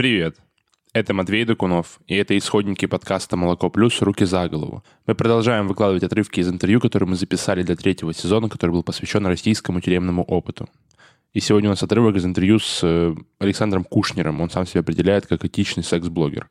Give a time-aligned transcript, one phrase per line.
[0.00, 0.38] Привет!
[0.94, 4.00] Это Матвей Докунов, и это исходники подкаста «Молоко плюс.
[4.00, 4.82] Руки за голову».
[5.06, 9.26] Мы продолжаем выкладывать отрывки из интервью, которые мы записали для третьего сезона, который был посвящен
[9.26, 10.70] российскому тюремному опыту.
[11.34, 14.40] И сегодня у нас отрывок из интервью с э, Александром Кушнером.
[14.40, 16.48] Он сам себя определяет как этичный секс-блогер.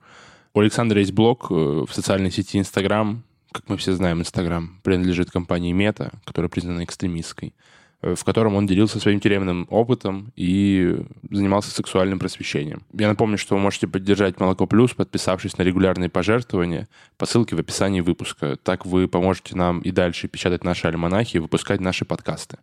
[0.54, 3.24] У Александра есть блог э, в социальной сети Инстаграм.
[3.52, 7.56] Как мы все знаем, Инстаграм принадлежит компании Мета, которая признана экстремистской.
[8.02, 10.98] Э, в котором он делился своим тюремным опытом и
[11.30, 12.84] занимался сексуальным просвещением.
[12.94, 16.88] Я напомню, что вы можете поддержать «Молоко плюс», подписавшись на регулярные пожертвования
[17.18, 18.56] по ссылке в описании выпуска.
[18.56, 22.60] Так вы поможете нам и дальше печатать наши альманахи и выпускать наши подкасты.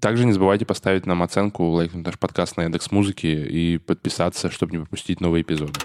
[0.00, 4.72] Также не забывайте поставить нам оценку, лайкнуть наш подкаст на Яндекс Музыки и подписаться, чтобы
[4.72, 5.80] не пропустить новые эпизоды.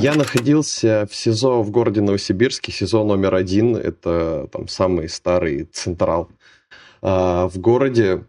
[0.00, 6.30] Я находился в СИЗО в городе Новосибирске, СИЗО номер один, это там самый старый централ
[7.02, 8.24] э, в городе.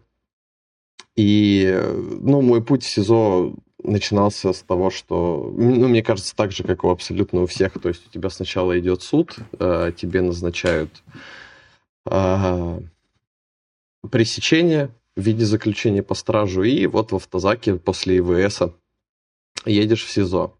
[1.16, 1.74] И,
[2.20, 6.84] ну, мой путь в СИЗО начинался с того, что, ну, мне кажется, так же, как
[6.84, 11.02] у абсолютно у всех, то есть у тебя сначала идет суд, э, тебе назначают
[12.04, 12.80] э,
[14.10, 18.60] пресечение в виде заключения по стражу, и вот в автозаке после ИВС
[19.64, 20.52] едешь в СИЗО.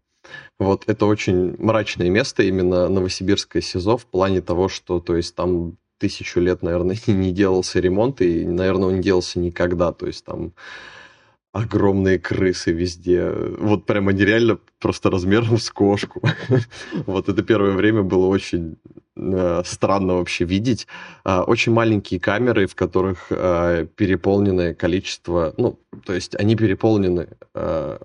[0.59, 5.77] Вот это очень мрачное место, именно Новосибирское СИЗО, в плане того, что, то есть, там
[5.97, 9.91] тысячу лет, наверное, не делался ремонт, и, наверное, он не делался никогда.
[9.91, 10.53] То есть там
[11.53, 13.31] огромные крысы везде.
[13.59, 16.21] Вот прямо нереально просто размером с кошку.
[17.05, 18.77] вот это первое время было очень
[19.15, 20.87] э, странно вообще видеть.
[21.23, 25.53] Э, очень маленькие камеры, в которых э, переполненное количество...
[25.57, 27.97] Ну, то есть они переполнены э,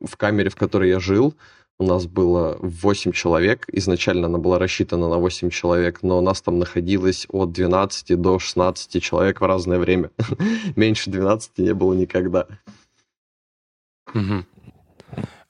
[0.00, 1.34] в камере, в которой я жил,
[1.78, 3.66] у нас было 8 человек.
[3.72, 8.38] Изначально она была рассчитана на 8 человек, но у нас там находилось от 12 до
[8.38, 10.10] 16 человек в разное время.
[10.76, 12.46] Меньше 12 не было никогда.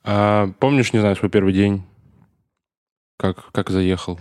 [0.03, 1.83] А, помнишь, не знаю, свой первый день?
[3.19, 4.19] Как, как заехал?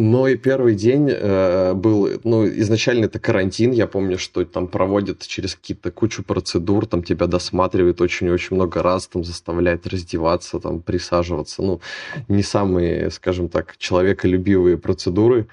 [0.00, 5.54] Мой первый день э, был, ну, изначально это карантин, я помню, что там проводят через
[5.54, 11.80] какие-то кучу процедур, там тебя досматривают очень-очень много раз, там заставляют раздеваться, там присаживаться, ну,
[12.28, 15.48] не самые, скажем так, человеколюбивые процедуры.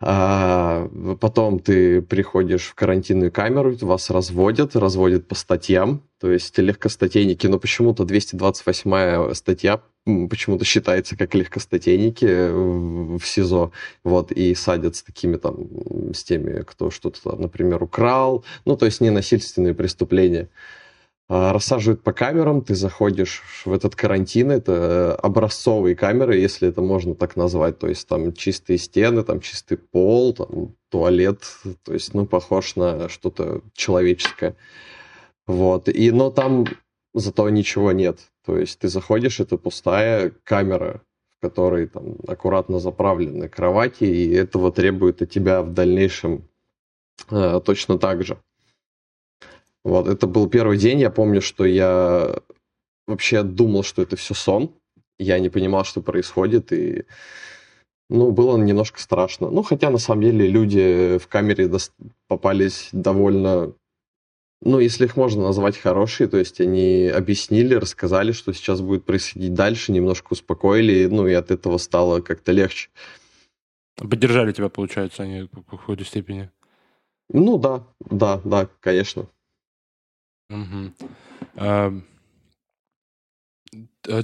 [0.00, 0.88] А
[1.20, 7.58] потом ты приходишь в карантинную камеру, вас разводят, разводят по статьям, то есть легкостатейники, но
[7.58, 12.26] почему-то 228 статья почему-то считается как легкостатейники
[13.18, 13.72] в СИЗО,
[14.04, 15.66] вот, и садят с такими там,
[16.14, 20.48] с теми, кто что-то, например, украл, ну, то есть ненасильственные преступления.
[21.30, 26.80] А, рассаживают по камерам, ты заходишь в этот карантин, это э, образцовые камеры, если это
[26.80, 31.42] можно так назвать, то есть там чистые стены, там чистый пол, там туалет,
[31.84, 34.56] то есть, ну, похож на что-то человеческое.
[35.46, 36.64] Вот, и, но там
[37.12, 41.02] зато ничего нет, то есть ты заходишь, это пустая камера,
[41.36, 46.48] в которой там аккуратно заправлены кровати, и этого требует от тебя в дальнейшем
[47.30, 48.38] э, точно так же.
[49.88, 52.42] Вот, это был первый день, я помню, что я
[53.06, 54.70] вообще думал, что это все сон.
[55.18, 57.06] Я не понимал, что происходит, и
[58.10, 59.48] ну, было немножко страшно.
[59.48, 61.70] Ну, хотя, на самом деле, люди в камере
[62.26, 63.72] попались довольно,
[64.60, 69.54] ну, если их можно назвать хорошие, то есть они объяснили, рассказали, что сейчас будет происходить
[69.54, 72.90] дальше, немножко успокоили, ну, и от этого стало как-то легче.
[73.96, 76.50] Поддержали тебя, получается, они в какой-то степени?
[77.30, 79.28] Ну, да, да, да, конечно.
[80.50, 80.92] Угу.
[81.56, 81.92] А,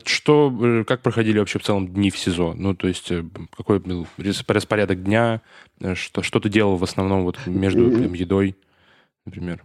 [0.05, 2.55] что, э, как проходили вообще в целом дни в СИЗО?
[2.55, 3.25] Ну, то есть, э,
[3.57, 4.07] какой был
[4.49, 5.43] распорядок дня?
[5.81, 8.57] Э, что, что ты делал в основном вот между прям, едой,
[9.27, 9.63] например?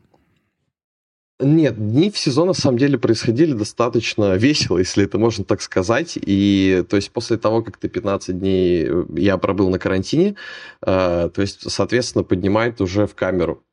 [1.41, 6.17] Нет, дни в СИЗО на самом деле происходили достаточно весело, если это можно так сказать.
[6.21, 10.35] И то есть после того, как ты 15 дней я пробыл на карантине,
[10.81, 13.63] э, то есть, соответственно, поднимает уже в камеру.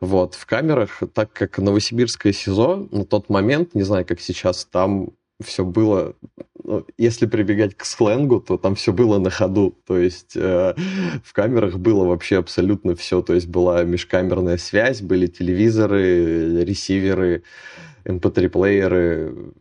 [0.00, 5.10] Вот, в камерах, так как Новосибирское СИЗО на тот момент, не знаю, как сейчас, там
[5.42, 6.14] все было,
[6.62, 9.76] ну, если прибегать к сленгу, то там все было на ходу.
[9.86, 10.74] То есть э,
[11.24, 13.22] в камерах было вообще абсолютно все.
[13.22, 17.42] То есть была межкамерная связь, были телевизоры, ресиверы,
[18.04, 19.52] MP3-плееры,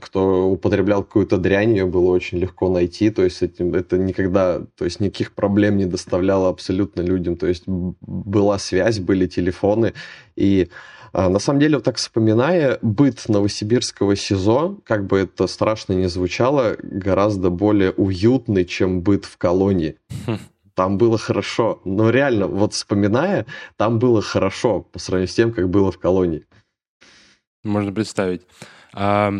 [0.00, 4.84] кто употреблял какую-то дрянь, ее было очень легко найти, то есть этим, это никогда, то
[4.84, 9.94] есть никаких проблем не доставляло абсолютно людям, то есть была связь, были телефоны,
[10.36, 10.68] и
[11.12, 16.08] а, на самом деле, вот так вспоминая, быт новосибирского СИЗО, как бы это страшно не
[16.08, 19.96] звучало, гораздо более уютный, чем быт в колонии.
[20.26, 20.38] Хм.
[20.74, 21.80] Там было хорошо.
[21.84, 23.46] Но реально, вот вспоминая,
[23.76, 26.44] там было хорошо по сравнению с тем, как было в колонии.
[27.64, 28.42] Можно представить.
[28.92, 29.34] А,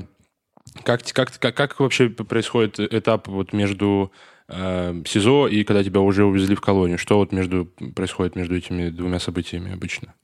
[0.85, 4.12] как, как, как, как вообще происходит этап вот между
[4.49, 6.99] э, СИЗО и когда тебя уже увезли в колонию?
[6.99, 10.15] Что вот между, происходит между этими двумя событиями обычно?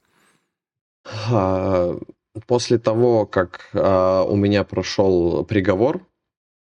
[1.30, 1.98] А,
[2.46, 6.06] после того, как а, у меня прошел приговор,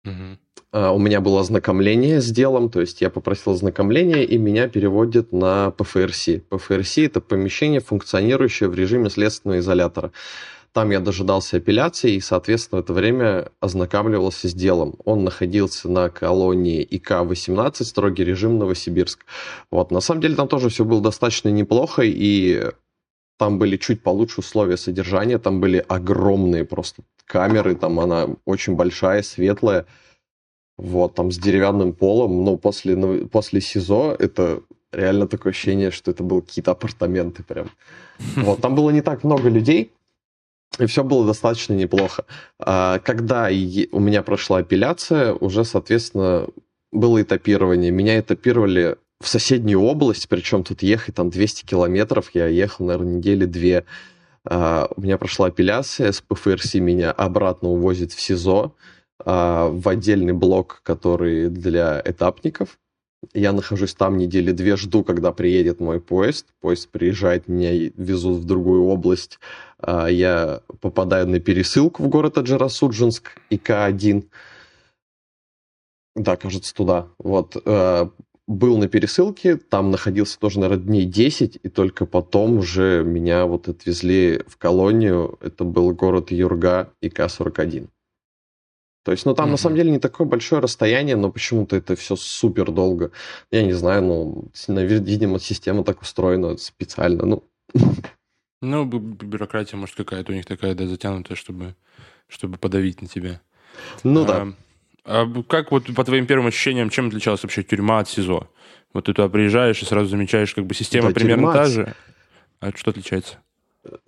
[0.05, 0.37] угу.
[0.71, 5.31] а, у меня было ознакомление с делом, то есть я попросил ознакомление, и меня переводят
[5.31, 6.29] на ПФРС.
[6.49, 10.11] ПФРС– это помещение, функционирующее в режиме следственного изолятора.
[10.73, 14.95] Там я дожидался апелляции и, соответственно, в это время ознакомливался с делом.
[15.05, 19.25] Он находился на колонии ИК-18, строгий режим Новосибирск.
[19.69, 19.91] Вот.
[19.91, 22.71] На самом деле там тоже все было достаточно неплохо, и
[23.37, 29.21] там были чуть получше условия содержания, там были огромные просто камеры, там она очень большая,
[29.21, 29.85] светлая,
[30.77, 32.95] вот, там с деревянным полом, но после,
[33.27, 34.61] после СИЗО это
[34.91, 37.69] реально такое ощущение, что это были какие-то апартаменты прям.
[38.37, 39.91] Вот, там было не так много людей,
[40.79, 42.25] и все было достаточно неплохо.
[42.59, 43.49] А, когда
[43.91, 46.47] у меня прошла апелляция, уже, соответственно,
[46.91, 47.91] было этапирование.
[47.91, 53.45] Меня этапировали в соседнюю область, причем тут ехать там 200 километров, я ехал, наверное, недели
[53.45, 53.85] две.
[54.45, 58.75] А, у меня прошла апелляция, с ПФРС меня обратно увозит в СИЗО,
[59.25, 62.77] а, в отдельный блок, который для этапников.
[63.33, 66.47] Я нахожусь там недели две, жду, когда приедет мой поезд.
[66.61, 69.39] Поезд приезжает, меня везут в другую область.
[69.79, 74.25] А, я попадаю на пересылку в город Аджарасуджинск, ИК-1.
[76.15, 77.07] Да, кажется, туда.
[77.17, 77.57] Вот.
[77.65, 78.07] Э,
[78.47, 83.67] был на пересылке, там находился тоже, наверное, дней 10, и только потом уже меня вот
[83.67, 85.37] отвезли в колонию.
[85.41, 87.87] Это был город Юрга, ИК-41.
[89.03, 89.51] То есть, ну, там mm-hmm.
[89.51, 93.11] на самом деле не такое большое расстояние, но почему-то это все супер долго.
[93.51, 97.43] Я не знаю, ну, видимо, система так устроена специально, ну.
[98.61, 101.75] Ну, бюрократия, может, какая-то у них такая, да, затянутая, чтобы,
[102.29, 103.41] чтобы подавить на тебя.
[104.03, 104.47] Ну, а, да.
[105.03, 108.49] А как вот по твоим первым ощущениям, чем отличалась вообще тюрьма от СИЗО?
[108.93, 111.93] Вот ты туда приезжаешь и сразу замечаешь, как бы система да, примерно та же.
[112.61, 113.39] А что отличается?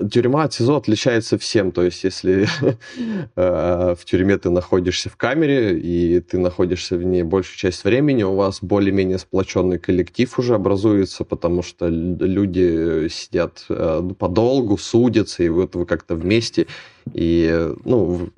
[0.09, 1.71] Тюрьма от СИЗО отличается всем.
[1.71, 2.47] То есть, если
[3.35, 8.23] э, в тюрьме ты находишься в камере, и ты находишься в ней большую часть времени,
[8.23, 15.49] у вас более-менее сплоченный коллектив уже образуется, потому что люди сидят э, подолгу, судятся, и
[15.49, 16.67] вот вы как-то вместе,
[17.13, 18.29] и, ну,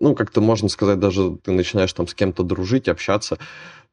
[0.00, 3.38] ну, как-то можно сказать, даже ты начинаешь там с кем-то дружить, общаться,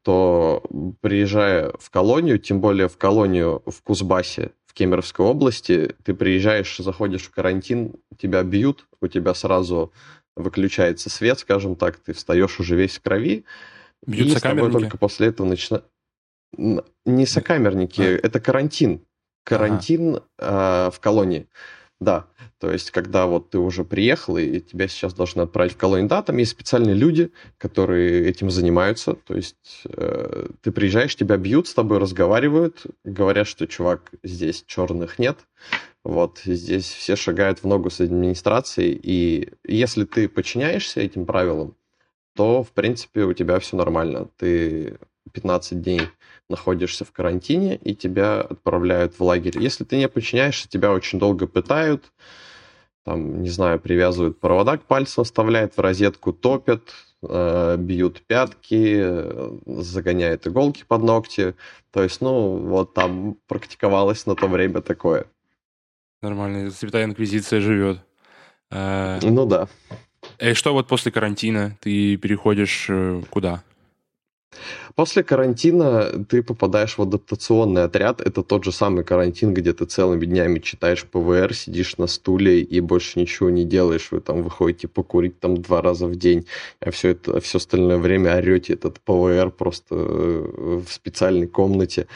[0.02, 0.62] то
[1.00, 7.24] приезжая в колонию, тем более в колонию в Кузбассе, в Кемеровской области, ты приезжаешь, заходишь
[7.24, 9.92] в карантин, тебя бьют, у тебя сразу
[10.34, 13.44] выключается свет, скажем так, ты встаешь уже весь в крови,
[14.06, 15.86] Бьют и с тобой только после этого начинают...
[16.56, 18.20] Не сокамерники, а.
[18.22, 19.04] это карантин.
[19.44, 20.88] Карантин ага.
[20.88, 21.48] э, в колонии.
[22.02, 22.26] Да,
[22.58, 26.20] то есть, когда вот ты уже приехал, и тебя сейчас должны отправить в колонию, да,
[26.22, 31.74] там есть специальные люди, которые этим занимаются, то есть э, ты приезжаешь, тебя бьют, с
[31.74, 35.38] тобой разговаривают, говорят, что, чувак, здесь черных нет,
[36.02, 41.76] вот, здесь все шагают в ногу с администрацией, и если ты подчиняешься этим правилам,
[42.34, 44.28] то, в принципе, у тебя все нормально.
[44.38, 44.98] Ты
[45.32, 46.02] 15 дней
[46.48, 49.58] находишься в карантине, и тебя отправляют в лагерь.
[49.58, 52.12] Если ты не подчиняешься, тебя очень долго пытают,
[53.04, 59.50] там, не знаю, привязывают провода к пальцам, вставляют в розетку, топят, э, бьют пятки, э,
[59.66, 61.54] загоняют иголки под ногти.
[61.90, 65.26] То есть, ну, вот там практиковалось на то время такое.
[66.20, 67.98] Нормально, Святая Инквизиция живет.
[68.70, 69.66] Э, ну да.
[70.38, 71.76] И что вот после карантина?
[71.80, 72.88] Ты переходишь
[73.30, 73.64] куда?
[74.94, 78.20] После карантина ты попадаешь в адаптационный отряд.
[78.20, 82.80] Это тот же самый карантин, где ты целыми днями читаешь ПВР, сидишь на стуле и
[82.80, 84.08] больше ничего не делаешь.
[84.10, 86.46] Вы там выходите покурить там два раза в день,
[86.80, 92.06] а все это все остальное время орете этот ПВР просто э, в специальной комнате.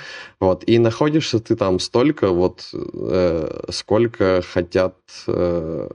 [0.40, 0.64] Вот.
[0.66, 5.88] И находишься ты там столько, вот э, сколько хотят э,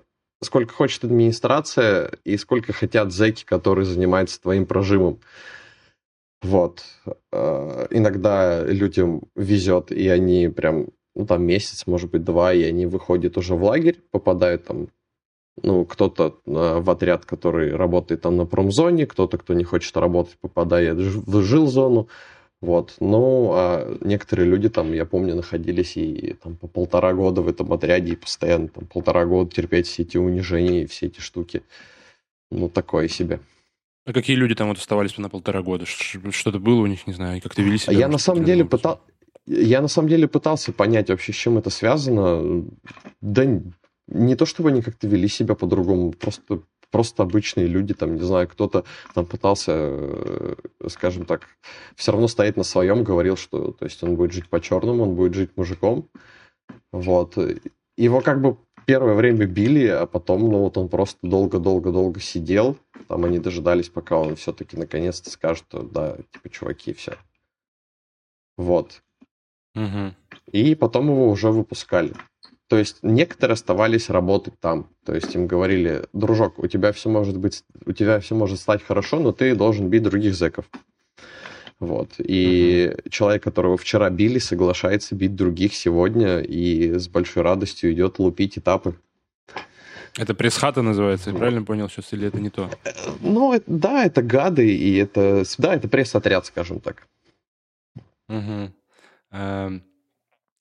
[0.44, 5.20] сколько хочет администрация и сколько хотят зэки, которые занимаются твоим прожимом.
[6.42, 6.84] Вот.
[7.32, 12.86] Э, иногда людям везет, и они прям, ну, там месяц, может быть, два, и они
[12.88, 14.88] выходят уже в лагерь, попадают там,
[15.62, 20.38] ну, кто-то э, в отряд, который работает там на промзоне, кто-то, кто не хочет работать,
[20.40, 22.08] попадает в жилзону.
[22.62, 22.96] Вот.
[23.00, 27.74] Ну, а некоторые люди там, я помню, находились и там по полтора года в этом
[27.74, 31.64] отряде, и постоянно там полтора года терпеть все эти унижения и все эти штуки.
[32.52, 33.40] Ну, такое себе.
[34.06, 35.86] А какие люди там вот оставались на полтора года?
[35.86, 37.94] Что-то было у них, не знаю, как-то вели себя?
[37.94, 39.02] Я на самом деле пытал...
[39.46, 42.66] Я на самом деле пытался понять вообще, с чем это связано.
[43.22, 43.46] Да
[44.08, 48.50] не то чтобы они как-то вели себя по-другому, просто просто обычные люди, там, не знаю,
[48.50, 50.56] кто-то там пытался, э,
[50.90, 51.48] скажем так,
[51.96, 55.34] все равно стоять на своем, говорил, что, то есть он будет жить по-черному, он будет
[55.34, 56.10] жить мужиком,
[56.92, 57.38] вот.
[57.98, 58.58] Его как бы
[58.92, 64.18] первое время били, а потом, ну, вот он просто долго-долго-долго сидел, там они дожидались, пока
[64.18, 67.14] он все-таки наконец-то скажет, что да, типа, чуваки, все.
[68.58, 69.02] Вот.
[69.76, 70.14] Угу.
[70.52, 72.14] И потом его уже выпускали.
[72.68, 74.90] То есть некоторые оставались работать там.
[75.06, 78.84] То есть им говорили, дружок, у тебя все может быть, у тебя все может стать
[78.84, 80.70] хорошо, но ты должен бить других зэков.
[81.82, 82.12] Вот.
[82.20, 83.10] И угу.
[83.10, 88.96] человек, которого вчера били, соглашается бить других сегодня и с большой радостью идет лупить этапы.
[90.16, 92.70] Это пресс-хата называется, я правильно понял сейчас, или это не то?
[93.22, 97.08] Ну, да, это гады, и это, да, это пресс-отряд, скажем так.
[98.30, 98.72] Угу.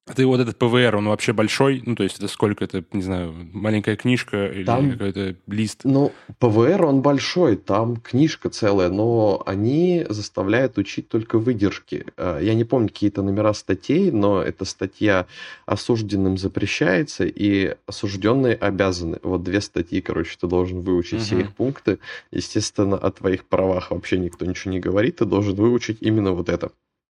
[0.07, 1.83] А ты вот этот ПВР, он вообще большой?
[1.87, 2.65] Ну, то есть это сколько?
[2.65, 5.83] Это, не знаю, маленькая книжка или там, какой-то лист?
[5.85, 12.07] Ну, ПВР, он большой, там книжка целая, но они заставляют учить только выдержки.
[12.17, 15.27] А, я не помню какие-то номера статей, но эта статья
[15.67, 19.21] осужденным запрещается, и осужденные обязаны.
[19.23, 21.23] Вот две статьи, короче, ты должен выучить угу.
[21.23, 22.01] все их пункты.
[22.33, 26.73] Естественно, о твоих правах вообще никто ничего не говорит, ты должен выучить именно вот это.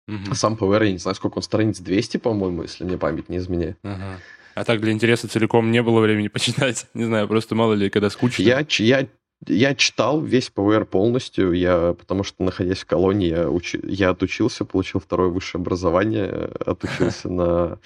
[0.06, 0.34] Угу.
[0.34, 3.78] Сам ПВР, я не знаю, сколько он страниц, 200, по-моему, если мне память не изменяет.
[3.82, 4.20] Ага.
[4.54, 6.86] А так для интереса целиком не было времени почитать?
[6.94, 8.42] Не знаю, просто мало ли, когда скучно.
[8.42, 9.08] Я, я,
[9.46, 14.64] я читал весь ПВР полностью, я, потому что, находясь в колонии, я, уч, я отучился,
[14.64, 16.28] получил второе высшее образование,
[16.64, 17.78] отучился на...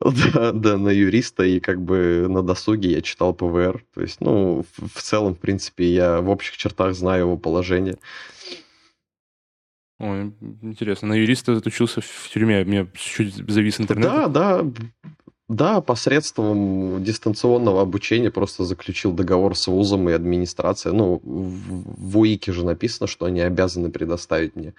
[0.00, 3.84] Да, да, на юриста, и как бы на досуге я читал ПВР.
[3.94, 7.98] То есть, ну, в целом, в принципе, я в общих чертах знаю его положение.
[10.02, 10.32] Ой,
[10.62, 11.08] интересно.
[11.08, 12.64] На юриста отучился в тюрьме.
[12.64, 14.10] Мне чуть завис интернет.
[14.10, 14.64] Да, да.
[15.48, 20.96] Да, посредством дистанционного обучения просто заключил договор с вузом и администрацией.
[20.96, 24.74] Ну, в УИКе же написано, что они обязаны предоставить мне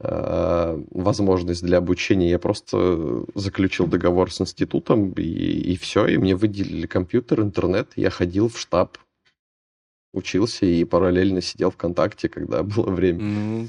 [0.00, 2.30] э, возможность для обучения.
[2.30, 7.92] Я просто заключил договор с институтом, и, и все, и мне выделили компьютер, интернет.
[7.94, 8.98] Я ходил в штаб,
[10.12, 13.20] учился и параллельно сидел ВКонтакте, когда было время.
[13.22, 13.68] Ну,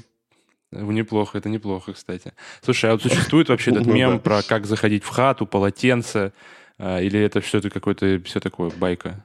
[0.82, 2.32] Неплохо, это неплохо, кстати.
[2.62, 6.32] Слушай, а вот существует вообще этот ну мем про как заходить в хату, полотенце,
[6.78, 9.24] а, или это все-таки какое-то все такое байка?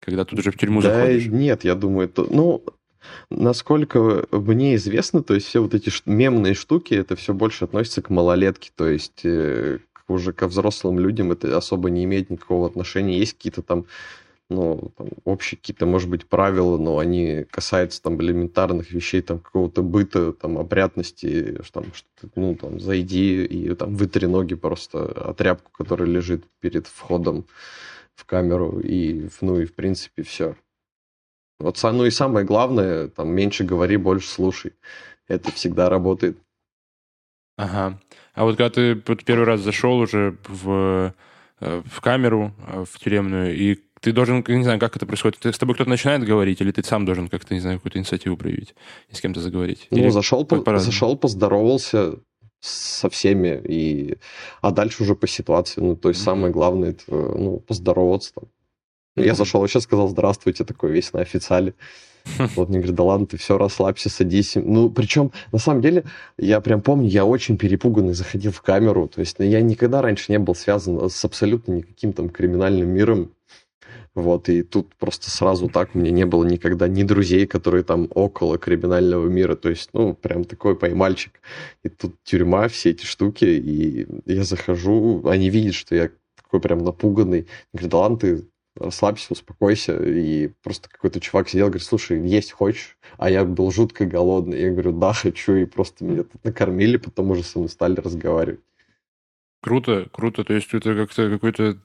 [0.00, 1.26] Когда тут уже в тюрьму да заходишь?
[1.26, 2.64] Нет, я думаю, это, ну,
[3.30, 8.10] насколько мне известно, то есть все вот эти мемные штуки, это все больше относится к
[8.10, 13.18] малолетке, то есть э, уже ко взрослым людям это особо не имеет никакого отношения.
[13.18, 13.86] Есть какие-то там
[14.50, 19.82] ну, там, общие какие-то, может быть, правила, но они касаются там элементарных вещей, там, какого-то
[19.82, 25.34] быта, там, опрятности, что, там, что ну, там, зайди и там вытри ноги просто о
[25.34, 27.46] тряпку, которая лежит перед входом
[28.14, 30.56] в камеру, и, ну, и, в принципе, все.
[31.60, 34.72] Вот, ну, и самое главное, там, меньше говори, больше слушай.
[35.26, 36.38] Это всегда работает.
[37.56, 38.00] Ага.
[38.34, 41.12] А вот когда ты первый раз зашел уже в,
[41.60, 45.38] э, в камеру, э, в тюремную, и ты должен, не знаю, как это происходит.
[45.38, 48.36] Ты, с тобой кто-то начинает говорить, или ты сам должен как-то, не знаю, какую-то инициативу
[48.36, 48.74] проявить
[49.08, 49.86] и с кем-то заговорить?
[49.90, 52.14] Ну, или зашел, по, зашел, поздоровался
[52.60, 54.16] со всеми, и...
[54.60, 55.80] а дальше уже по ситуации.
[55.80, 56.24] Ну, то есть mm-hmm.
[56.24, 58.44] самое главное, это, ну, поздороваться там.
[59.16, 59.26] Mm-hmm.
[59.26, 61.74] Я зашел, сейчас сказал здравствуйте, такой весь на официале.
[62.56, 64.54] Вот мне говорит, да ладно, ты все, расслабься, садись.
[64.56, 66.04] Ну, причем, на самом деле,
[66.36, 69.08] я прям помню, я очень перепуганный заходил в камеру.
[69.08, 73.30] То есть я никогда раньше не был связан с абсолютно никаким там криминальным миром.
[74.18, 78.08] Вот, и тут просто сразу так у меня не было никогда ни друзей, которые там
[78.10, 79.54] около криминального мира.
[79.54, 81.40] То есть, ну, прям такой поймальчик.
[81.84, 86.82] И тут тюрьма, все эти штуки, и я захожу, они видят, что я такой прям
[86.82, 87.46] напуганный.
[87.72, 89.96] Говорят, да ладно, ты расслабься, успокойся.
[90.02, 92.98] И просто какой-то чувак сидел, говорит, слушай, есть хочешь?
[93.18, 94.60] А я был жутко голодный.
[94.60, 95.54] Я говорю, да, хочу.
[95.54, 98.60] И просто меня тут накормили, потом уже со мной стали разговаривать.
[99.62, 100.42] Круто, круто.
[100.42, 101.78] То есть это как-то какой-то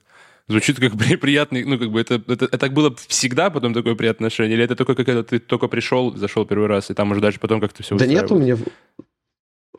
[0.48, 4.28] звучит как приятный, ну, как бы это, это, это так было всегда потом такое приятное
[4.28, 7.40] отношение, или это только когда ты только пришел, зашел первый раз, и там уже дальше
[7.40, 8.56] потом как-то все Да нет, у меня...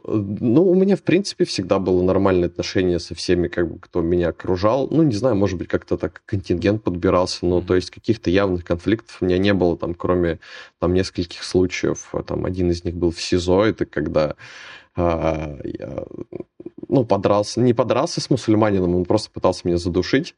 [0.08, 4.30] Ну, у меня, в принципе, всегда было нормальное отношение со всеми, как бы, кто меня
[4.30, 4.88] окружал.
[4.92, 9.18] Ну, не знаю, может быть, как-то так контингент подбирался, но, то есть, каких-то явных конфликтов
[9.20, 10.40] у меня не было, там, кроме,
[10.80, 12.14] там, нескольких случаев.
[12.28, 14.36] Там, один из них был в СИЗО, это когда
[14.96, 16.06] а, я,
[16.90, 20.36] ну, подрался, не подрался с мусульманином, он просто пытался меня задушить,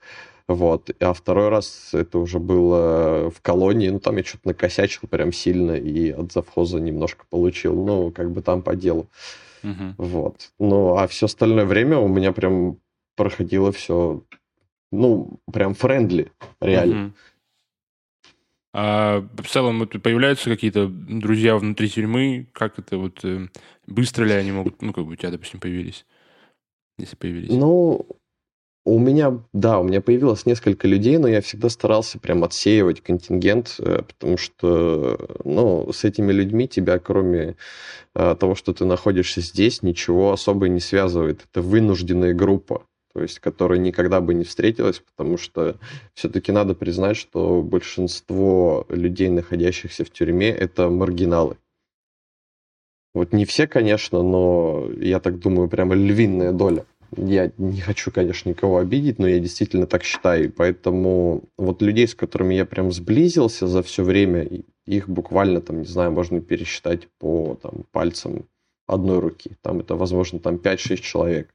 [0.48, 5.34] вот, а второй раз это уже было в колонии, ну, там я что-то накосячил прям
[5.34, 9.08] сильно и от завхоза немножко получил, ну, как бы там по делу,
[9.64, 9.94] угу.
[9.98, 12.78] вот, ну, а все остальное время у меня прям
[13.16, 14.22] проходило все
[14.92, 16.96] ну, прям френдли, реально.
[16.96, 17.14] Мгм.
[18.74, 22.48] А в целом вот появляются какие-то друзья внутри тюрьмы?
[22.54, 23.48] Как это вот э,
[23.88, 26.06] быстро ли они могут, ну, как бы у тебя, допустим, появились?
[26.98, 27.50] Если появились.
[27.50, 28.06] Ну,
[28.88, 33.76] у меня, да, у меня появилось несколько людей, но я всегда старался прям отсеивать контингент,
[33.80, 37.58] э, потому что, ну, с этими людьми тебя, кроме
[38.16, 41.46] э, того, что ты находишься здесь, ничего особо не связывает.
[41.52, 45.76] Это вынужденная группа, то есть, которая никогда бы не встретилась, потому что
[46.14, 51.58] все-таки надо признать, что большинство людей, находящихся в тюрьме, это маргиналы.
[53.18, 56.86] Вот не все, конечно, но я так думаю, прямо львиная доля.
[57.16, 60.52] Я не хочу, конечно, никого обидеть, но я действительно так считаю.
[60.52, 64.48] Поэтому вот людей, с которыми я прям сблизился за все время,
[64.86, 68.46] их буквально там, не знаю, можно пересчитать по там, пальцам
[68.86, 69.52] одной руки.
[69.62, 71.50] Там это, возможно, там 5-6 человек.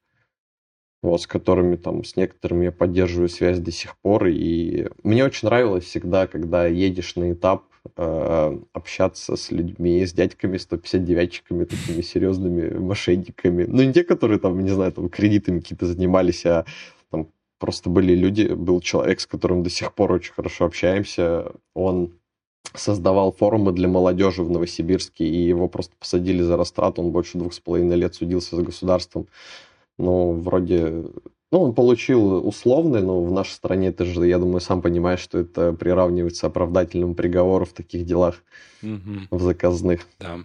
[1.00, 4.26] Вот, с которыми там, с некоторыми я поддерживаю связь до сих пор.
[4.26, 7.66] И мне очень нравилось всегда, когда едешь на этап,
[7.96, 13.64] э, общаться с людьми, с дядьками 159-чиками, такими серьезными мошенниками.
[13.64, 16.64] Ну, не те, которые там, не знаю, там кредитами какие-то занимались, а
[17.10, 21.52] там просто были люди, был человек, с которым до сих пор очень хорошо общаемся.
[21.74, 22.12] Он
[22.74, 27.02] создавал форумы для молодежи в Новосибирске, и его просто посадили за растрату.
[27.02, 29.26] Он больше двух с половиной лет судился с государством.
[29.98, 31.04] Ну, вроде...
[31.52, 35.38] Ну, он получил условный, но в нашей стране это же, я думаю, сам понимаешь, что
[35.38, 38.42] это приравнивается оправдательному приговору в таких делах,
[38.80, 39.28] Мгм.
[39.30, 40.06] в заказных.
[40.18, 40.38] Да.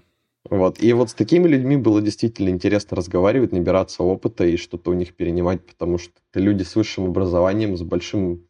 [0.50, 0.82] Вот.
[0.84, 5.16] И вот с такими людьми было действительно интересно разговаривать, набираться опыта и что-то у них
[5.16, 8.46] перенимать, потому что это люди с высшим образованием, с большим,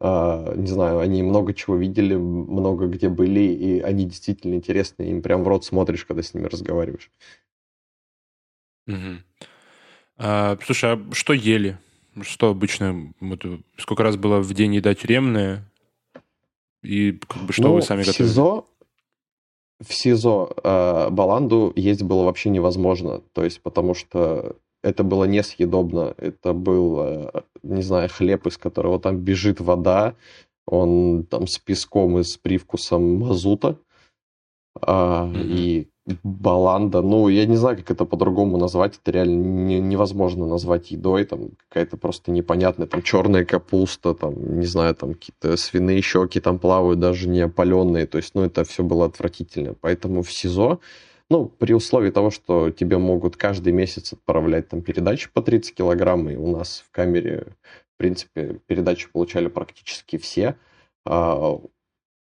[0.00, 5.22] а, не знаю, они много чего видели, много где были, и они действительно интересны, им
[5.22, 7.10] прям в рот смотришь, когда с ними разговариваешь.
[8.86, 9.22] Мгм.
[10.18, 11.78] А, слушай, а что ели?
[12.22, 13.12] Что обычно?
[13.20, 15.64] Вот, э, сколько раз было в день еда тюремная?
[16.82, 18.28] И как бы что Ну, вы сами в готовили?
[18.28, 18.66] СИЗО,
[19.80, 26.14] в СИЗО э, баланду есть было вообще невозможно, то есть потому что это было несъедобно,
[26.16, 30.14] это был, э, не знаю, хлеб, из которого там бежит вода,
[30.66, 33.78] он там с песком и с привкусом мазута,
[34.80, 35.40] а, Мгм.
[35.42, 35.88] и
[36.22, 41.24] баланда, ну, я не знаю, как это по-другому назвать, это реально не- невозможно назвать едой,
[41.24, 46.58] там какая-то просто непонятная, там черная капуста, там, не знаю, там какие-то свиные щеки там
[46.58, 50.80] плавают, даже не опаленные, то есть, ну, это все было отвратительно, поэтому в СИЗО,
[51.30, 56.30] ну, при условии того, что тебе могут каждый месяц отправлять там передачи по 30 килограмм,
[56.30, 57.48] и у нас в камере,
[57.94, 60.56] в принципе, передачи получали практически все,
[61.04, 61.60] а,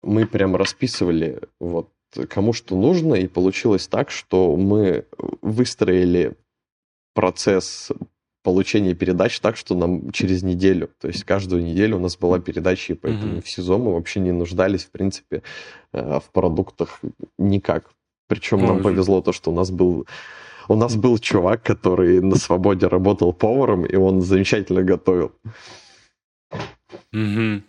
[0.02, 1.90] мы прям расписывали вот
[2.28, 5.04] кому что нужно, и получилось так, что мы
[5.42, 6.36] выстроили
[7.14, 7.90] процесс
[8.44, 12.92] получения передач так, что нам через неделю, то есть каждую неделю у нас была передача,
[12.92, 13.42] и поэтому Мгм.
[13.42, 15.42] в СИЗО мы вообще не нуждались, в принципе,
[15.92, 17.00] э, в продуктах
[17.38, 17.90] никак.
[18.28, 20.06] Причем нам повезло то, что у нас был
[20.70, 25.32] у нас был чувак, который на свободе работал поваром, и он замечательно готовил.
[27.12, 27.62] Мгм.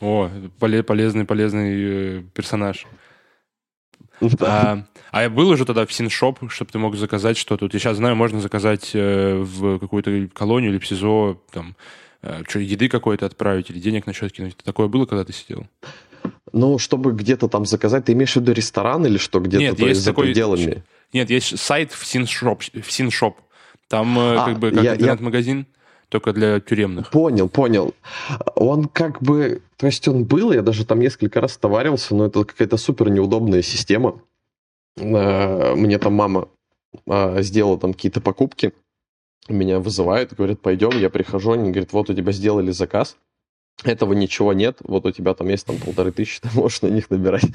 [0.00, 2.86] О, поле- полезный, полезный э, персонаж.
[4.38, 4.72] Да.
[4.72, 7.64] А, а я был уже тогда в Синшоп, чтобы ты мог заказать что-то.
[7.64, 11.76] Вот я сейчас знаю, можно заказать э, в какую-то колонию или в СИЗО, там,
[12.22, 14.56] э, что, еды какой-то отправить или денег на счет кинуть.
[14.56, 15.66] Такое было, когда ты сидел?
[16.52, 19.86] Ну, чтобы где-то там заказать, ты имеешь в виду ресторан или что, где-то Нет, то
[19.86, 20.82] есть за такой- пределами?
[21.12, 22.62] Нет, есть сайт в Синшоп.
[22.62, 23.38] В Синшоп.
[23.88, 25.66] Там э, А, как бы как я- я- интернет-магазин,
[26.08, 27.10] только для тюремных.
[27.10, 27.94] Понял, понял.
[28.54, 32.44] Он как бы, то есть он был, я даже там несколько раз товарился, но это
[32.44, 34.20] какая-то супер неудобная система.
[34.96, 36.48] Э, Мне там мама
[37.06, 38.72] э, сделала там какие-то покупки,
[39.48, 43.16] меня вызывают, говорят, пойдем, я прихожу, они говорят, вот у тебя сделали заказ,
[43.84, 47.10] этого ничего нет, вот у тебя там есть там полторы тысячи, ты можешь на них
[47.10, 47.44] набирать.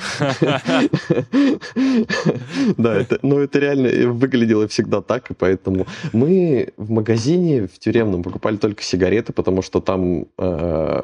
[2.78, 8.24] Да, это, ну это реально выглядело всегда так, и поэтому мы в магазине в тюремном
[8.24, 11.04] покупали только сигареты, потому что там э,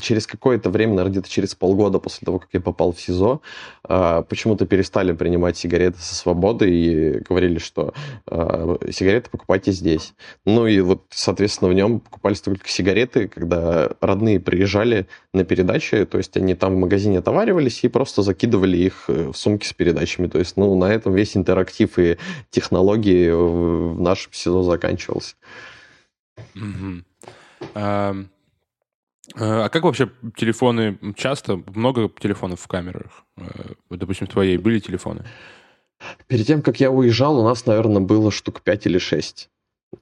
[0.00, 3.40] через какое-то время, наверное, где-то через полгода после того, как я попал в СИЗО,
[3.88, 7.94] э, почему-то перестали принимать сигареты со свободы и говорили, что
[8.26, 10.14] э, сигареты покупайте здесь.
[10.44, 16.18] Ну и вот, соответственно, в нем покупались только сигареты, когда родные приезжали на передачи, то
[16.18, 20.26] есть они там в магазине отоваривались и просто закидывали их э, в сумки с передачами.
[20.26, 22.18] То есть, ну, на этом весь интерактив и
[22.50, 25.36] технологии в нашем СИЗО заканчивался.
[26.54, 27.04] Мгм.
[27.74, 28.16] А
[29.34, 30.98] а как вообще телефоны?
[31.16, 33.24] Часто много телефонов в камерах?
[33.36, 35.24] Э, Допустим, в твоей были телефоны?
[36.26, 39.50] Перед тем, как я уезжал, у нас, наверное, было штук 5 или 6.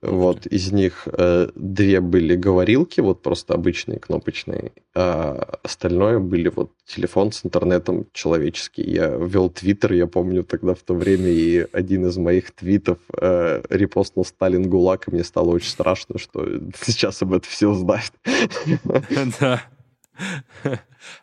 [0.01, 6.73] Вот, из них э, две были говорилки, вот просто обычные кнопочные, а остальное были вот
[6.87, 8.83] телефон с интернетом человеческий.
[8.83, 13.63] Я вел твиттер, я помню тогда в то время, и один из моих твитов э,
[13.69, 16.47] репостнул Сталин ГУЛАГ, и мне стало очень страшно, что
[16.83, 18.13] сейчас об этом все узнают.
[19.41, 19.63] Да.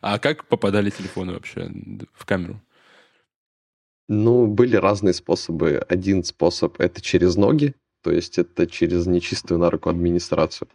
[0.02, 1.72] А как попадали телефоны вообще
[2.14, 2.60] в камеру?
[4.10, 5.86] Ну, были разные способы.
[5.88, 10.68] Один способ— это через ноги, то есть это через нечистую на руку администрацию.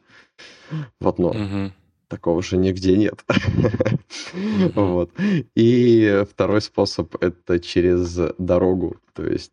[1.01, 1.73] Вот, но угу.
[2.09, 3.25] такого же нигде нет.
[4.75, 5.11] Вот.
[5.55, 8.97] И второй способ это через дорогу.
[9.13, 9.53] То есть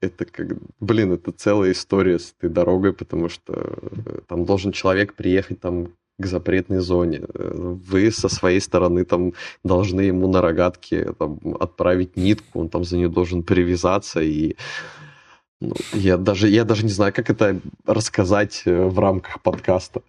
[0.00, 5.14] это как, блин, это целая история с этой дорогой, потому что э, там должен человек
[5.14, 7.22] приехать там к запретной зоне.
[7.34, 9.32] Вы со своей стороны там
[9.64, 14.56] должны ему на рогатке там, отправить нитку, он там за нее должен привязаться и
[15.64, 20.02] ну, я, даже, я даже не знаю, как это рассказать э, в рамках подкаста.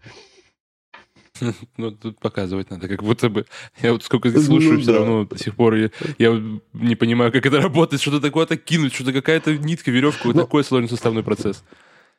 [1.77, 3.45] Ну, тут показывать надо, как будто бы...
[3.81, 4.99] Я вот сколько здесь слушаю, ну, все да.
[4.99, 6.41] равно до сих пор я, я
[6.73, 10.63] не понимаю, как это работает, что-то такое-то кинуть, что-то какая-то нитка, веревка, вот ну, такой
[10.63, 11.63] сложный составной процесс.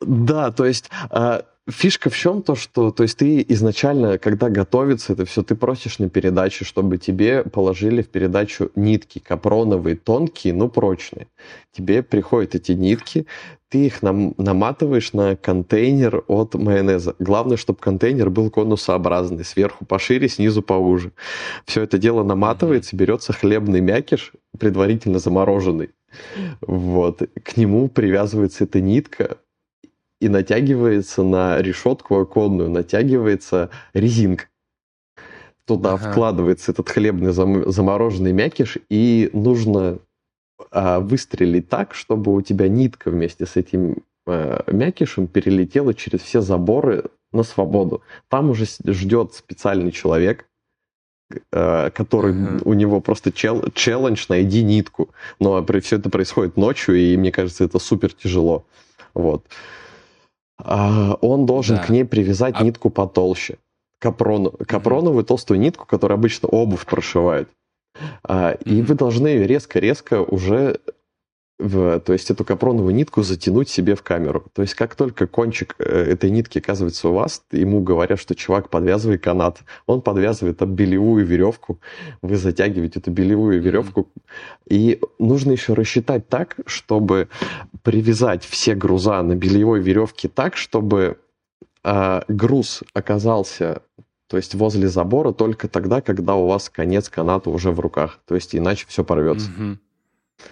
[0.01, 0.89] Да, то есть...
[1.09, 5.53] А Фишка в чем то, что то есть ты изначально, когда готовится это все, ты
[5.53, 11.27] просишь на передаче, чтобы тебе положили в передачу нитки капроновые, тонкие, но прочные.
[11.73, 13.27] Тебе приходят эти нитки,
[13.67, 17.15] ты их нам, наматываешь на контейнер от майонеза.
[17.19, 21.11] Главное, чтобы контейнер был конусообразный, сверху пошире, снизу поуже.
[21.65, 25.89] Все это дело наматывается, берется хлебный мякиш, предварительно замороженный.
[26.61, 27.23] Вот.
[27.43, 29.37] К нему привязывается эта нитка,
[30.19, 34.45] и натягивается на решетку оконную, натягивается резинка.
[35.65, 36.11] Туда ага.
[36.11, 39.99] вкладывается этот хлебный зам- замороженный мякиш, и нужно
[40.71, 46.41] а, выстрелить так, чтобы у тебя нитка вместе с этим а, мякишем перелетела через все
[46.41, 48.01] заборы на свободу.
[48.29, 50.47] Там уже ждет специальный человек,
[51.51, 52.61] а, который uh-huh.
[52.63, 55.09] у него просто чел, челлендж найди нитку.
[55.39, 58.65] Но все это происходит ночью, и мне кажется, это супер тяжело.
[59.13, 59.45] Вот.
[60.59, 61.83] А, он должен да.
[61.83, 62.63] к ней привязать а...
[62.63, 63.57] нитку потолще.
[63.99, 67.49] Капрону, капроновую толстую нитку, которая обычно обувь прошивает.
[68.27, 70.79] mm И вы должны ее резко-резко уже
[71.59, 74.45] в, то есть эту капроновую нитку затянуть себе в камеру.
[74.53, 78.69] То есть как только кончик э, этой нитки оказывается у вас, ему говорят, что чувак,
[78.69, 79.59] подвязывай канат.
[79.87, 81.79] Он подвязывает об белевую веревку,
[82.21, 84.07] вы затягиваете эту белевую веревку.
[84.69, 87.27] И нужно еще рассчитать так, чтобы
[87.81, 91.17] привязать все груза на бельевой веревке так, чтобы
[91.83, 93.81] э, груз оказался
[94.27, 98.19] то есть возле забора только тогда, когда у вас конец каната уже в руках.
[98.27, 99.49] То есть иначе все порвется.
[99.51, 99.77] Mm-hmm.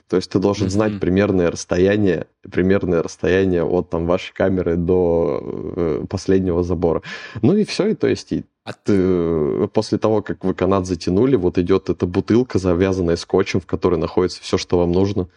[0.08, 0.72] То есть ты должен mm-hmm.
[0.72, 5.40] знать примерное расстояние, примерное расстояние от там вашей камеры до
[5.76, 7.02] э, последнего забора.
[7.42, 10.88] Ну и все, и то есть и а ты, э, после того, как вы канат
[10.88, 15.28] затянули, вот идет эта бутылка, завязанная скотчем, в которой находится все, что вам нужно.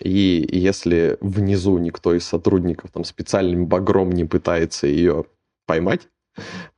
[0.00, 5.24] И если внизу никто из сотрудников там специальным багром не пытается ее
[5.66, 6.08] поймать,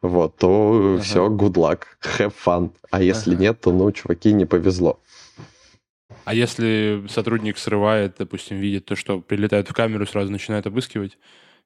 [0.00, 1.02] вот, то ага.
[1.02, 1.80] все, good luck,
[2.18, 2.70] have fun.
[2.90, 3.42] А если ага.
[3.42, 5.00] нет, то, ну, чуваки, не повезло.
[6.24, 11.18] А если сотрудник срывает, допустим, видит то, что прилетает в камеру, сразу начинает обыскивать?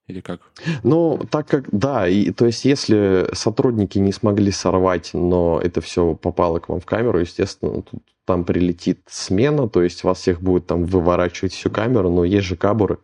[0.06, 0.40] Или как?
[0.84, 6.14] Ну, так как, да, и, то есть если сотрудники не смогли сорвать, но это все
[6.14, 10.66] попало к вам в камеру, естественно, тут, там прилетит смена, то есть вас всех будет
[10.66, 12.98] там выворачивать всю камеру, но есть же кабуры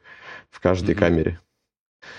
[0.51, 0.99] в каждой mm-hmm.
[0.99, 1.41] камере.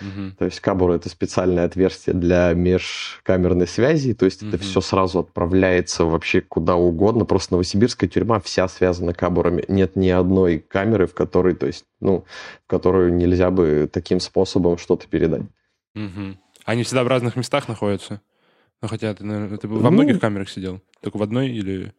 [0.02, 0.36] Угу.
[0.38, 4.50] То есть кабур это специальное отверстие для межкамерной связи, то есть угу.
[4.50, 7.26] это все сразу отправляется вообще куда угодно.
[7.26, 9.64] Просто Новосибирская тюрьма вся связана кабурами.
[9.68, 12.26] Нет ни одной камеры, в которой, то есть, ну,
[12.66, 15.44] в которую нельзя бы таким способом что-то передать.
[15.96, 16.38] Угу.
[16.66, 18.22] Они всегда в разных местах находятся?
[18.82, 20.82] Ну, хотя ты, наверное, ты во многих ну, камерах сидел?
[21.02, 21.94] Только в одной или...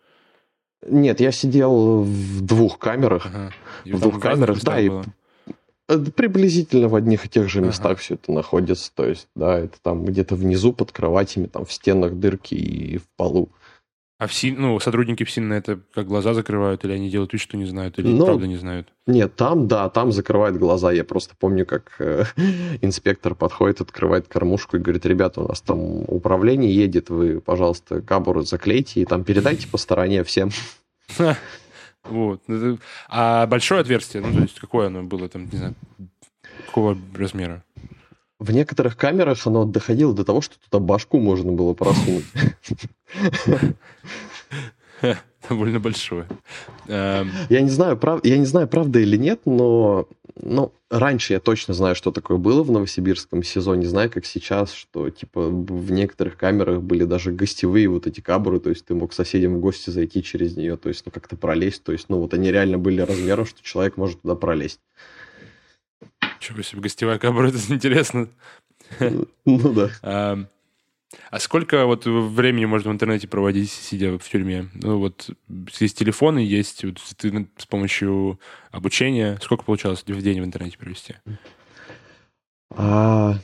[0.86, 3.26] Нет, я сидел в двух камерах.
[3.26, 3.52] Ага.
[3.86, 4.90] в двух камерах, да, и
[5.86, 8.00] приблизительно в одних и тех же местах ага.
[8.00, 8.90] все это находится.
[8.94, 13.04] То есть, да, это там где-то внизу под кроватями, там в стенах дырки и в
[13.16, 13.50] полу.
[14.18, 17.32] А в СИН, ну, сотрудники в СИН на это как глаза закрывают, или они делают
[17.32, 18.88] вид, что не знают, или ну, правда не знают?
[19.06, 20.92] Нет, там, да, там закрывают глаза.
[20.92, 22.24] Я просто помню, как э,
[22.80, 28.42] инспектор подходит, открывает кормушку и говорит, ребята, у нас там управление едет, вы, пожалуйста, кабуру
[28.42, 30.50] заклейте и там передайте по стороне всем.
[32.04, 32.42] Вот.
[33.08, 35.74] А большое отверстие, ну, то есть какое оно было там, не знаю,
[36.66, 37.64] какого размера?
[38.38, 42.24] В некоторых камерах оно доходило до того, что туда башку можно было просунуть.
[45.48, 46.26] Довольно большое.
[46.88, 47.30] Эм.
[47.48, 48.24] Я не знаю, прав...
[48.24, 52.62] я не знаю, правда или нет, но ну, раньше я точно знаю, что такое было
[52.62, 57.88] в новосибирском сезоне, не знаю, как сейчас, что, типа, в некоторых камерах были даже гостевые
[57.88, 61.06] вот эти кабры, то есть ты мог соседям в гости зайти через нее, то есть,
[61.06, 64.34] ну, как-то пролезть, то есть, ну, вот они реально были размером, что человек может туда
[64.34, 64.80] пролезть.
[66.40, 68.28] Чего себе, гостевая камера, это интересно.
[69.44, 70.48] Ну да.
[71.30, 74.68] А сколько вот времени можно в интернете проводить, сидя в тюрьме?
[74.74, 75.30] Ну вот
[75.78, 78.38] есть телефоны, есть вот, ты с помощью
[78.70, 79.38] обучения.
[79.42, 81.14] Сколько получалось в день в интернете провести?
[82.76, 83.38] А,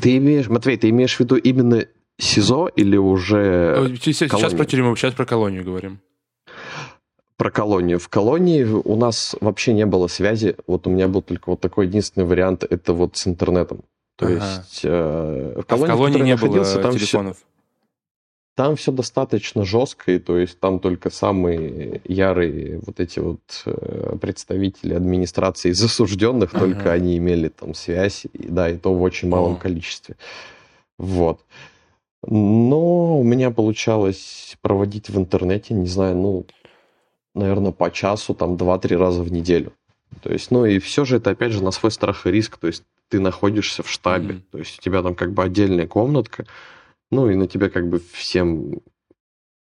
[0.00, 1.86] ты имеешь, Матвей, ты имеешь в виду именно
[2.18, 6.00] СИЗО или уже Сейчас, сейчас про тюрьму, сейчас про колонию говорим.
[7.36, 7.98] Про колонию.
[7.98, 10.56] В колонии у нас вообще не было связи.
[10.66, 13.84] Вот у меня был только вот такой единственный вариант, это вот с интернетом.
[14.16, 14.34] То ага.
[14.34, 17.36] есть э, в колонии, а в колонии не было там телефонов?
[17.36, 17.46] Все,
[18.56, 24.16] там все достаточно жестко, и то есть там только самые ярые вот эти вот э,
[24.18, 26.64] представители администрации засужденных, ага.
[26.64, 29.56] только они имели там связь, и, да, и то в очень малом О.
[29.56, 30.16] количестве.
[30.96, 31.40] Вот.
[32.26, 36.46] Но у меня получалось проводить в интернете, не знаю, ну,
[37.34, 39.74] наверное, по часу, там, два-три раза в неделю.
[40.22, 42.56] То есть, ну, и все же это, опять же, на свой страх и риск.
[42.56, 44.50] То есть, ты находишься в штабе, mm-hmm.
[44.50, 46.46] то есть у тебя там как бы отдельная комнатка,
[47.10, 48.80] ну и на тебя как бы всем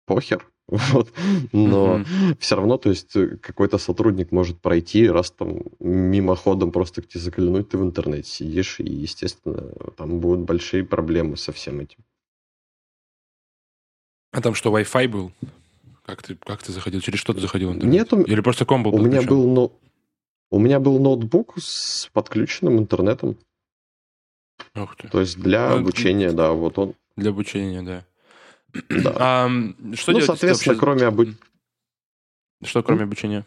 [0.06, 1.12] похер, вот.
[1.52, 2.38] Но mm-hmm.
[2.40, 7.68] все равно, то есть какой-то сотрудник может пройти, раз там мимоходом просто к тебе заглянуть,
[7.68, 11.98] ты в интернете сидишь, и, естественно, там будут большие проблемы со всем этим.
[14.32, 15.32] А там что, Wi-Fi был?
[16.04, 17.00] Как ты, как ты заходил?
[17.00, 18.12] Через что ты заходил в интернет?
[18.12, 19.00] Нет, Или просто комбо был?
[19.00, 19.72] У меня был, ну,
[20.50, 23.36] у меня был ноутбук с подключенным интернетом.
[24.74, 25.08] Ух ты.
[25.08, 26.94] То есть для ну, обучения, да, вот он.
[27.16, 28.04] Для обучения, да.
[28.90, 29.14] Да.
[29.16, 29.48] А,
[29.94, 30.80] что ну, делать, соответственно, вообще...
[30.80, 31.38] кроме обучения...
[32.62, 33.46] Что кроме обучения?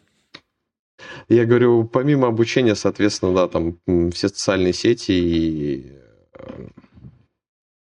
[1.28, 3.78] Я говорю, помимо обучения, соответственно, да, там
[4.12, 5.94] все социальные сети и
[6.34, 6.68] э,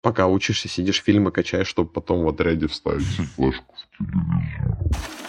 [0.03, 3.05] пока учишься, сидишь, фильмы качаешь, чтобы потом в отряде вставить
[3.37, 5.26] флешку в телевизор.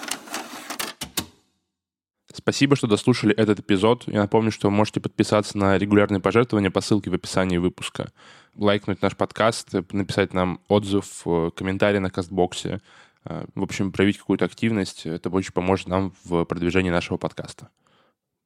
[2.37, 4.03] Спасибо, что дослушали этот эпизод.
[4.05, 8.11] Я напомню, что вы можете подписаться на регулярные пожертвования по ссылке в описании выпуска,
[8.55, 12.79] лайкнуть наш подкаст, написать нам отзыв, э, комментарий на кастбоксе.
[13.25, 15.07] Э, в общем, проявить какую-то активность.
[15.07, 17.69] Это очень поможет нам в продвижении нашего подкаста.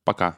[0.05, 0.37] Пока.